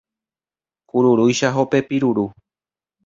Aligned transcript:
Kururúicha 0.89 1.47
hopepi 1.55 1.95
ruru 2.01 2.25